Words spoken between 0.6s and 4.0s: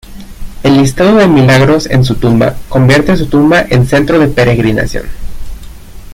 El listado de milagros en su tumba convierte su tumba en